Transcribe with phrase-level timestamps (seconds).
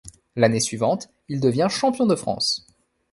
[0.35, 2.65] L'année suivante, il devient champion de France.